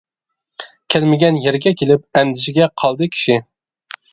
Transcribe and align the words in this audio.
كەلمىگەن 0.95 1.37
يەرگە 1.43 1.75
كېلىپ، 1.81 2.07
ئەندىشىگە 2.21 2.71
قالدى 2.85 3.11
كىشى. 3.19 3.37